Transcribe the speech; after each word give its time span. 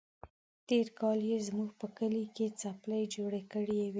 تېر 0.67 0.87
کال 0.99 1.19
يې 1.29 1.37
زموږ 1.47 1.69
په 1.79 1.87
کلي 1.97 2.25
کې 2.35 2.45
څپلۍ 2.61 3.03
جوړه 3.15 3.41
کړې 3.53 3.75
وه. 3.87 3.89